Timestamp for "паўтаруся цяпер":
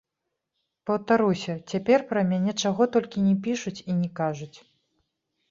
0.89-1.99